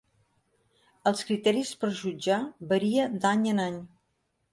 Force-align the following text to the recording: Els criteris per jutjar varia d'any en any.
Els 1.11 1.19
criteris 1.27 1.73
per 1.83 1.89
jutjar 1.99 2.39
varia 2.73 3.05
d'any 3.27 3.45
en 3.53 3.63
any. 3.67 3.77